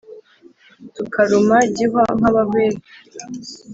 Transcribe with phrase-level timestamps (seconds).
[0.95, 2.79] tukaruma gihwa nk'abahwere.